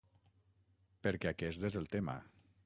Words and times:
Perquè 1.09 1.29
aquest 1.33 1.69
és 1.71 1.79
el 1.83 1.87
tema. 1.97 2.17